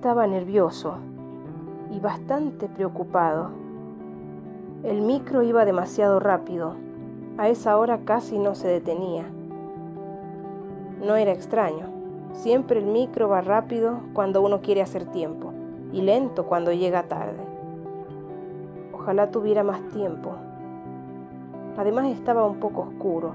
Estaba 0.00 0.26
nervioso 0.26 0.94
y 1.90 2.00
bastante 2.00 2.68
preocupado. 2.68 3.50
El 4.82 5.02
micro 5.02 5.42
iba 5.42 5.66
demasiado 5.66 6.20
rápido. 6.20 6.74
A 7.36 7.50
esa 7.50 7.76
hora 7.76 7.98
casi 8.06 8.38
no 8.38 8.54
se 8.54 8.66
detenía. 8.66 9.26
No 11.06 11.16
era 11.16 11.32
extraño. 11.32 11.84
Siempre 12.32 12.78
el 12.78 12.86
micro 12.86 13.28
va 13.28 13.42
rápido 13.42 14.00
cuando 14.14 14.40
uno 14.40 14.62
quiere 14.62 14.80
hacer 14.80 15.04
tiempo 15.04 15.52
y 15.92 16.00
lento 16.00 16.46
cuando 16.46 16.72
llega 16.72 17.02
tarde. 17.02 17.44
Ojalá 18.94 19.30
tuviera 19.30 19.64
más 19.64 19.86
tiempo. 19.88 20.32
Además 21.76 22.06
estaba 22.06 22.46
un 22.46 22.58
poco 22.58 22.88
oscuro. 22.88 23.34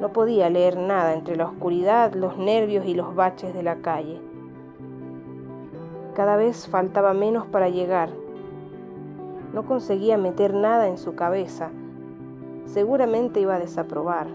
No 0.00 0.12
podía 0.12 0.50
leer 0.50 0.76
nada 0.78 1.14
entre 1.14 1.36
la 1.36 1.44
oscuridad, 1.44 2.12
los 2.14 2.36
nervios 2.38 2.84
y 2.86 2.94
los 2.94 3.14
baches 3.14 3.54
de 3.54 3.62
la 3.62 3.76
calle. 3.76 4.33
Cada 6.14 6.36
vez 6.36 6.68
faltaba 6.68 7.12
menos 7.12 7.46
para 7.46 7.68
llegar. 7.68 8.10
No 9.52 9.64
conseguía 9.66 10.16
meter 10.16 10.54
nada 10.54 10.88
en 10.88 10.96
su 10.96 11.16
cabeza. 11.16 11.70
Seguramente 12.66 13.40
iba 13.40 13.56
a 13.56 13.58
desaprobar. 13.58 14.28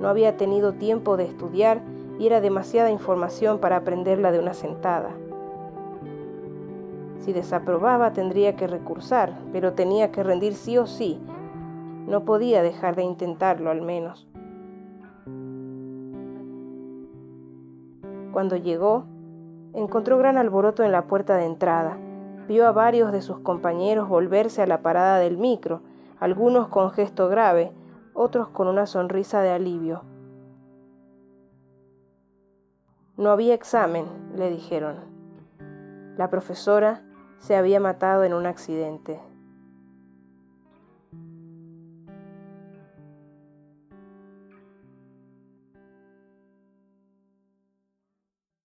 No 0.00 0.08
había 0.08 0.36
tenido 0.36 0.74
tiempo 0.74 1.16
de 1.16 1.24
estudiar 1.24 1.80
y 2.18 2.26
era 2.26 2.42
demasiada 2.42 2.90
información 2.90 3.58
para 3.58 3.76
aprenderla 3.76 4.32
de 4.32 4.38
una 4.38 4.52
sentada. 4.52 5.10
Si 7.20 7.32
desaprobaba 7.32 8.12
tendría 8.12 8.56
que 8.56 8.66
recursar, 8.66 9.38
pero 9.52 9.72
tenía 9.72 10.10
que 10.10 10.22
rendir 10.22 10.54
sí 10.54 10.76
o 10.76 10.86
sí. 10.86 11.20
No 12.06 12.24
podía 12.24 12.62
dejar 12.62 12.96
de 12.96 13.02
intentarlo 13.02 13.70
al 13.70 13.80
menos. 13.82 14.26
Cuando 18.32 18.56
llegó, 18.56 19.04
encontró 19.74 20.18
gran 20.18 20.36
alboroto 20.36 20.82
en 20.82 20.92
la 20.92 21.06
puerta 21.06 21.36
de 21.36 21.46
entrada. 21.46 21.96
Vio 22.48 22.66
a 22.66 22.72
varios 22.72 23.12
de 23.12 23.22
sus 23.22 23.38
compañeros 23.38 24.08
volverse 24.08 24.62
a 24.62 24.66
la 24.66 24.82
parada 24.82 25.18
del 25.18 25.36
micro, 25.36 25.82
algunos 26.18 26.68
con 26.68 26.90
gesto 26.90 27.28
grave, 27.28 27.72
otros 28.12 28.48
con 28.48 28.68
una 28.68 28.86
sonrisa 28.86 29.40
de 29.40 29.50
alivio. 29.50 30.02
No 33.16 33.30
había 33.30 33.54
examen, 33.54 34.06
le 34.34 34.50
dijeron. 34.50 34.96
La 36.16 36.30
profesora 36.30 37.02
se 37.38 37.56
había 37.56 37.80
matado 37.80 38.24
en 38.24 38.34
un 38.34 38.46
accidente. 38.46 39.20